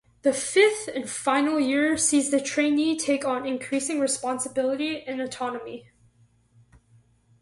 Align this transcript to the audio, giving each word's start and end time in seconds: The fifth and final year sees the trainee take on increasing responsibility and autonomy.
The 0.23 0.33
fifth 0.33 0.87
and 0.87 1.07
final 1.07 1.59
year 1.59 1.95
sees 1.95 2.31
the 2.31 2.41
trainee 2.41 2.97
take 2.97 3.23
on 3.23 3.45
increasing 3.45 3.99
responsibility 3.99 5.03
and 5.03 5.21
autonomy. 5.21 5.91